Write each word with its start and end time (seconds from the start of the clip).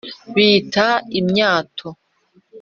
bita 0.33 0.87
imyato 1.19 1.87